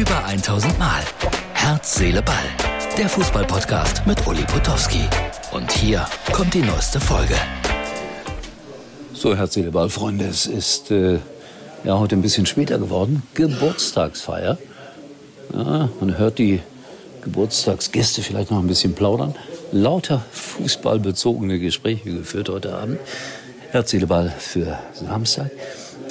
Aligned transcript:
Über 0.00 0.24
1000 0.24 0.78
Mal. 0.78 1.02
Herz, 1.52 1.96
Seele, 1.96 2.22
Ball. 2.22 2.46
Der 2.96 3.06
Fußballpodcast 3.06 4.06
mit 4.06 4.26
Uli 4.26 4.42
Potowski. 4.44 5.02
Und 5.52 5.70
hier 5.70 6.06
kommt 6.32 6.54
die 6.54 6.62
neueste 6.62 6.98
Folge. 6.98 7.34
So, 9.12 9.36
Herz, 9.36 9.52
Seele, 9.52 9.70
Ball, 9.70 9.90
Freunde, 9.90 10.24
es 10.24 10.46
ist 10.46 10.90
äh, 10.90 11.18
ja 11.84 11.98
heute 11.98 12.16
ein 12.16 12.22
bisschen 12.22 12.46
später 12.46 12.78
geworden. 12.78 13.24
Geburtstagsfeier. 13.34 14.56
Ja, 15.52 15.90
man 16.00 16.16
hört 16.16 16.38
die 16.38 16.60
Geburtstagsgäste 17.20 18.22
vielleicht 18.22 18.50
noch 18.50 18.60
ein 18.60 18.68
bisschen 18.68 18.94
plaudern. 18.94 19.34
Lauter 19.70 20.24
fußballbezogene 20.32 21.58
Gespräche 21.58 22.10
geführt 22.10 22.48
heute 22.48 22.74
Abend. 22.74 22.98
Herz, 23.70 23.90
Seele, 23.90 24.06
Ball 24.06 24.32
für 24.38 24.78
Samstag. 24.94 25.50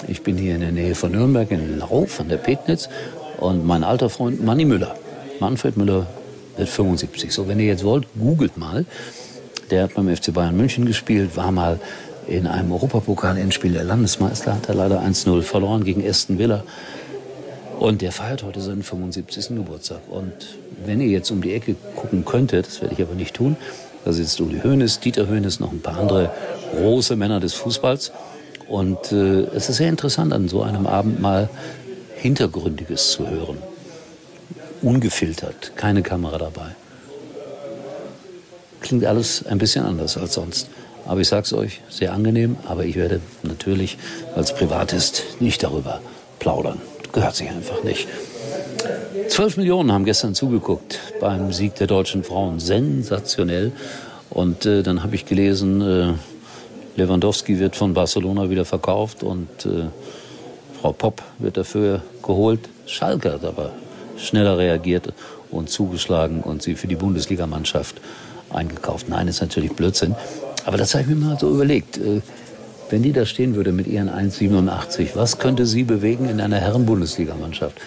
Ich 0.07 0.21
bin 0.21 0.37
hier 0.37 0.55
in 0.55 0.61
der 0.61 0.71
Nähe 0.71 0.93
von 0.93 1.11
Nürnberg 1.11 1.49
in 1.49 1.79
Lauf 1.79 2.20
an 2.20 2.30
der 2.30 2.38
Pegnitz 2.38 2.88
und 3.39 3.66
mein 3.66 3.84
alter 3.84 4.09
Freund 4.09 4.43
Manni 4.43 4.66
Müller, 4.66 4.95
Manfred 5.39 5.77
Müller, 5.77 6.07
wird 6.57 6.70
75. 6.70 7.31
So, 7.34 7.47
wenn 7.47 7.59
ihr 7.59 7.67
jetzt 7.67 7.84
wollt, 7.84 8.05
googelt 8.20 8.57
mal. 8.57 8.85
Der 9.71 9.84
hat 9.84 9.93
beim 9.93 10.13
FC 10.13 10.34
Bayern 10.34 10.57
München 10.57 10.85
gespielt, 10.85 11.38
war 11.38 11.52
mal 11.52 11.80
in 12.27 12.47
einem 12.47 12.71
Europapokal-Endspiel 12.71 13.73
der 13.73 13.83
Landesmeister, 13.83 14.55
hat 14.55 14.70
er 14.70 14.75
leider 14.75 15.02
1-0 15.02 15.41
verloren 15.41 15.83
gegen 15.83 16.07
Aston 16.07 16.38
Villa. 16.38 16.63
Und 17.80 18.02
der 18.02 18.11
feiert 18.11 18.44
heute 18.44 18.59
seinen 18.61 18.83
75. 18.83 19.55
Geburtstag. 19.55 20.02
Und 20.09 20.33
wenn 20.85 20.99
ihr 20.99 21.08
jetzt 21.08 21.31
um 21.31 21.41
die 21.41 21.53
Ecke 21.53 21.75
gucken 21.95 22.25
könntet, 22.25 22.67
das 22.67 22.81
werde 22.81 22.94
ich 22.94 23.02
aber 23.02 23.16
nicht 23.16 23.35
tun, 23.35 23.55
da 24.05 24.11
sitzt 24.13 24.39
Uli 24.41 24.61
Hoeneß, 24.63 24.99
Dieter 24.99 25.30
Hoeneß, 25.30 25.59
noch 25.59 25.71
ein 25.71 25.81
paar 25.81 25.97
andere 25.97 26.31
große 26.75 27.16
Männer 27.16 27.39
des 27.39 27.53
Fußballs. 27.53 28.11
Und 28.67 29.11
äh, 29.11 29.41
es 29.55 29.69
ist 29.69 29.77
sehr 29.77 29.89
interessant, 29.89 30.33
an 30.33 30.47
so 30.47 30.61
einem 30.61 30.88
Abend 30.88 31.19
mal 31.19 31.49
Hintergründiges 32.20 33.12
zu 33.12 33.28
hören. 33.30 33.58
Ungefiltert, 34.81 35.73
keine 35.75 36.02
Kamera 36.02 36.38
dabei. 36.38 36.76
Klingt 38.81 39.06
alles 39.06 39.45
ein 39.45 39.58
bisschen 39.58 39.86
anders 39.86 40.17
als 40.17 40.34
sonst. 40.34 40.70
Aber 41.06 41.22
ich 41.22 41.28
sag's 41.28 41.53
euch, 41.53 41.81
sehr 41.89 42.14
angenehm. 42.14 42.58
Aber 42.67 42.86
ich 42.86 42.95
werde 42.95 43.22
natürlich 43.44 43.98
als 44.36 44.53
Privatist 44.53 45.23
nicht 45.39 45.64
darüber 45.64 46.02
plaudern. 46.39 46.81
Gehört 47.14 47.36
sich 47.36 47.50
einfach 47.50 47.84
nicht. 47.84 48.08
Zwölf 49.30 49.58
Millionen 49.58 49.92
haben 49.92 50.06
gestern 50.06 50.36
zugeguckt 50.36 51.00
beim 51.20 51.52
Sieg 51.54 51.76
der 51.76 51.88
deutschen 51.88 52.23
Frauen. 52.23 52.59
Sensationell. 52.59 53.72
Und 54.30 54.66
äh, 54.66 54.83
dann 54.83 55.04
habe 55.04 55.16
ich 55.16 55.26
gelesen, 55.26 55.81
äh, 55.81 56.14
Lewandowski 56.95 57.59
wird 57.59 57.76
von 57.76 57.94
Barcelona 57.94 58.50
wieder 58.50 58.66
verkauft 58.66 59.23
und 59.23 59.48
äh, 59.66 59.88
Frau 60.81 60.94
Popp 60.94 61.22
wird 61.39 61.58
dafür 61.58 62.02
geholt. 62.23 62.61
Schalke 62.85 63.33
hat 63.33 63.44
aber 63.44 63.72
schneller 64.17 64.58
reagiert 64.58 65.13
und 65.52 65.69
zugeschlagen 65.69 66.41
und 66.41 66.61
sie 66.61 66.75
für 66.75 66.88
die 66.88 66.95
Bundesligamannschaft 66.95 67.99
eingekauft. 68.49 69.09
Nein, 69.09 69.27
ist 69.27 69.41
natürlich 69.41 69.73
Blödsinn. 69.73 70.16
Aber 70.66 70.77
das 70.77 70.94
habe 70.94 71.03
ich 71.03 71.09
mir 71.09 71.16
mal 71.16 71.38
so 71.39 71.49
überlegt. 71.49 71.97
Äh, 71.97 72.21
wenn 72.89 73.03
die 73.03 73.11
da 73.11 73.25
stehen 73.25 73.55
würde 73.55 73.71
mit 73.71 73.88
ihren 73.88 74.09
1,87, 74.09 75.09
was 75.16 75.38
könnte 75.38 75.66
sie 75.66 75.83
bewegen 75.83 76.27
in 76.27 76.41
einer 76.41 76.58
Herren-Bundesligamannschaft? 76.58 77.80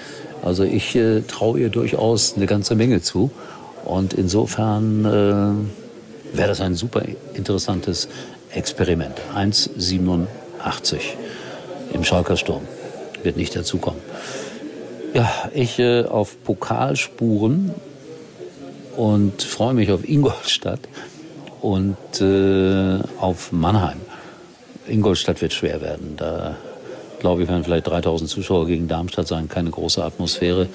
Also 0.42 0.62
ich 0.64 0.94
äh, 0.94 1.22
traue 1.22 1.60
ihr 1.60 1.70
durchaus 1.70 2.34
eine 2.36 2.46
ganze 2.46 2.74
Menge 2.74 3.00
zu. 3.00 3.30
Und 3.84 4.14
insofern 4.14 5.04
äh, 5.04 6.36
wäre 6.36 6.48
das 6.48 6.60
ein 6.60 6.74
super 6.74 7.02
interessantes 7.34 8.08
Experiment. 8.50 9.14
1,87 9.34 11.00
im 11.92 12.04
Schalker 12.04 12.36
Sturm. 12.36 12.62
Wird 13.22 13.36
nicht 13.36 13.54
dazukommen. 13.54 14.00
Ja, 15.14 15.30
ich 15.54 15.78
äh, 15.78 16.04
auf 16.04 16.42
Pokalspuren 16.42 17.72
und 18.96 19.42
freue 19.42 19.74
mich 19.74 19.90
auf 19.92 20.08
Ingolstadt 20.08 20.80
und 21.60 21.96
äh, 22.20 22.98
auf 23.20 23.52
Mannheim. 23.52 24.00
Ingolstadt 24.88 25.40
wird 25.40 25.52
schwer 25.52 25.80
werden. 25.80 26.14
Da 26.16 26.56
glaube 27.22 27.42
ich, 27.42 27.48
werden 27.48 27.62
vielleicht 27.62 27.86
3000 27.86 28.28
Zuschauer 28.28 28.66
gegen 28.66 28.88
Darmstadt 28.88 29.28
sein, 29.28 29.48
keine 29.48 29.70
große 29.70 30.04
Atmosphäre. 30.04 30.66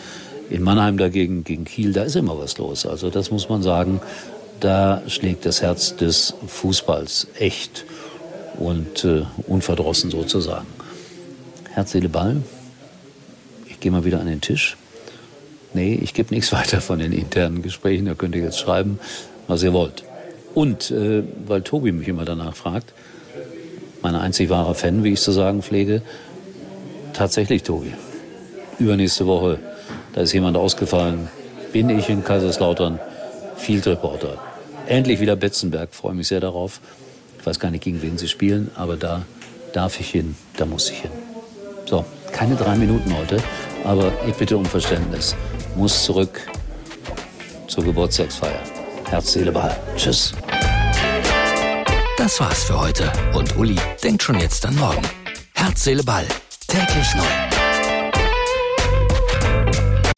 In 0.50 0.64
Mannheim 0.64 0.98
dagegen, 0.98 1.44
gegen 1.44 1.66
Kiel, 1.66 1.92
da 1.92 2.04
ist 2.04 2.16
immer 2.16 2.40
was 2.40 2.58
los. 2.58 2.86
Also 2.86 3.10
das 3.10 3.32
muss 3.32 3.50
man 3.50 3.62
sagen, 3.62 4.00
da 4.62 5.02
schlägt 5.08 5.46
das 5.46 5.62
Herz 5.62 5.98
des 5.98 6.34
Fußballs 6.48 7.28
echt 7.38 7.86
und 8.58 9.04
äh, 9.04 9.24
unverdrossen 9.46 10.10
sozusagen. 10.10 10.68
Herz, 11.78 11.92
Seele, 11.92 12.10
Ball. 12.10 12.38
Ich 13.68 13.80
gehe 13.80 13.92
mal 13.92 14.04
wieder 14.04 14.20
an 14.20 14.26
den 14.26 14.42
Tisch. 14.42 14.78
Nee, 15.76 15.94
ich 16.02 16.16
gebe 16.16 16.34
nichts 16.34 16.52
weiter 16.60 16.82
von 16.82 16.98
den 16.98 17.12
internen 17.12 17.62
Gesprächen. 17.62 18.08
Da 18.08 18.16
könnt 18.16 18.34
ihr 18.34 18.42
jetzt 18.42 18.58
schreiben, 18.58 19.00
was 19.48 19.62
ihr 19.62 19.74
wollt. 19.74 20.04
Und 20.56 20.90
äh, 20.90 21.22
weil 21.46 21.62
Tobi 21.62 21.92
mich 21.92 22.08
immer 22.08 22.26
danach 22.26 22.56
fragt, 22.56 22.96
mein 24.02 24.16
einzig 24.16 24.50
wahrer 24.50 24.74
Fan, 24.74 25.04
wie 25.04 25.14
ich 25.14 25.22
zu 25.22 25.32
sagen 25.32 25.62
pflege, 25.62 26.02
tatsächlich 27.14 27.62
Tobi. 27.62 27.94
Übernächste 28.80 29.28
Woche, 29.28 29.60
da 30.14 30.22
ist 30.22 30.34
jemand 30.34 30.58
ausgefallen, 30.58 31.28
bin 31.74 31.92
ich 31.92 32.10
in 32.10 32.24
Kaiserslautern 32.24 33.00
Field 33.56 33.86
Reporter. 33.86 34.40
Endlich 34.88 35.20
wieder 35.20 35.36
Betzenberg, 35.36 35.94
freue 35.94 36.16
mich 36.16 36.30
sehr 36.30 36.40
darauf. 36.40 36.82
Ich 37.40 37.46
weiß 37.46 37.60
gar 37.60 37.70
nicht, 37.70 37.84
gegen 37.84 38.02
wen 38.02 38.18
sie 38.18 38.28
spielen, 38.28 38.72
aber 38.74 38.98
da 38.98 39.28
darf 39.74 40.00
ich 40.00 40.10
hin, 40.10 40.36
da 40.58 40.66
muss 40.66 40.90
ich 40.90 41.02
hin. 41.02 41.27
So, 41.88 42.04
keine 42.34 42.58
drei 42.58 42.76
Minuten 42.76 43.16
heute, 43.18 43.42
aber 43.86 44.12
ich 44.28 44.36
bitte 44.36 44.58
um 44.58 44.66
Verständnis. 44.66 45.36
Muss 45.78 46.04
zurück 46.04 46.42
zur 47.68 47.86
Geburtstagsfeier. 47.86 48.60
Herz, 49.10 49.32
Seele, 49.32 49.54
Ball. 49.54 49.74
Tschüss. 49.96 50.34
Das 52.18 52.42
war's 52.42 52.66
für 52.66 52.78
heute. 52.78 53.10
Und 53.34 53.56
Uli 53.56 53.78
denkt 54.04 54.22
schon 54.22 54.38
jetzt 54.38 54.66
an 54.66 54.76
morgen. 54.76 55.02
Herz, 55.54 55.86
Seele, 55.86 56.04
Ball. 56.04 56.26
Täglich 56.68 57.16
neu. 57.16 57.24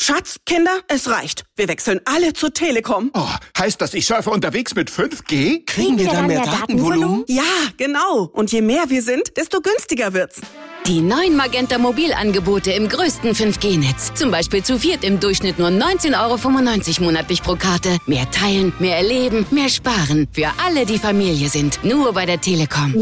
Schatz, 0.01 0.37
Kinder, 0.47 0.79
es 0.87 1.07
reicht. 1.07 1.43
Wir 1.55 1.67
wechseln 1.67 2.01
alle 2.05 2.33
zur 2.33 2.51
Telekom. 2.51 3.11
Oh, 3.13 3.27
heißt 3.59 3.79
das, 3.79 3.93
ich 3.93 4.07
surfe 4.07 4.31
unterwegs 4.31 4.73
mit 4.73 4.89
5G? 4.89 5.67
Kriegen 5.67 5.99
wir 5.99 6.07
dann 6.07 6.25
mehr 6.25 6.41
Datenvolumen? 6.41 7.25
Ja, 7.27 7.43
genau. 7.77 8.23
Und 8.33 8.51
je 8.51 8.63
mehr 8.63 8.89
wir 8.89 9.03
sind, 9.03 9.37
desto 9.37 9.61
günstiger 9.61 10.13
wird's. 10.13 10.41
Die 10.89 11.01
neuen 11.01 11.35
Magenta 11.35 11.77
Mobilangebote 11.77 12.71
im 12.71 12.89
größten 12.89 13.35
5G-Netz. 13.35 14.11
Zum 14.15 14.31
Beispiel 14.31 14.63
zu 14.63 14.79
viert 14.79 15.03
im 15.03 15.19
Durchschnitt 15.19 15.59
nur 15.59 15.67
19,95 15.67 16.15
Euro 16.19 17.03
monatlich 17.05 17.43
pro 17.43 17.53
Karte. 17.53 17.99
Mehr 18.07 18.27
teilen, 18.31 18.73
mehr 18.79 18.97
erleben, 18.97 19.45
mehr 19.51 19.69
sparen. 19.69 20.27
Für 20.31 20.49
alle, 20.65 20.87
die 20.87 20.97
Familie 20.97 21.47
sind. 21.47 21.83
Nur 21.83 22.11
bei 22.13 22.25
der 22.25 22.41
Telekom. 22.41 22.95